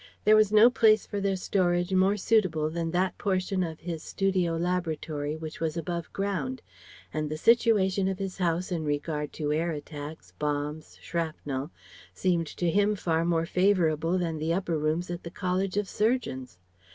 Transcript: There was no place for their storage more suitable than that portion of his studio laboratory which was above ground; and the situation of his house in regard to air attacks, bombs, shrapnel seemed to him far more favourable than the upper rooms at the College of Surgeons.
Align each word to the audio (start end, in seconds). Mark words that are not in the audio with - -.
There 0.23 0.35
was 0.35 0.51
no 0.51 0.71
place 0.71 1.05
for 1.05 1.21
their 1.21 1.35
storage 1.35 1.93
more 1.93 2.17
suitable 2.17 2.71
than 2.71 2.89
that 2.89 3.19
portion 3.19 3.61
of 3.61 3.81
his 3.81 4.01
studio 4.01 4.57
laboratory 4.57 5.35
which 5.37 5.59
was 5.59 5.77
above 5.77 6.11
ground; 6.11 6.63
and 7.13 7.29
the 7.29 7.37
situation 7.37 8.07
of 8.07 8.17
his 8.17 8.39
house 8.39 8.71
in 8.71 8.83
regard 8.83 9.31
to 9.33 9.53
air 9.53 9.69
attacks, 9.73 10.33
bombs, 10.39 10.97
shrapnel 11.03 11.69
seemed 12.15 12.47
to 12.47 12.71
him 12.71 12.95
far 12.95 13.23
more 13.23 13.45
favourable 13.45 14.17
than 14.17 14.39
the 14.39 14.55
upper 14.55 14.79
rooms 14.79 15.11
at 15.11 15.21
the 15.21 15.29
College 15.29 15.77
of 15.77 15.87
Surgeons. 15.87 16.57